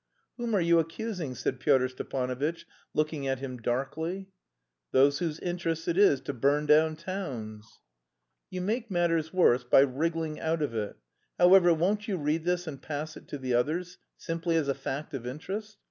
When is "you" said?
0.61-0.79, 8.49-8.61, 12.07-12.17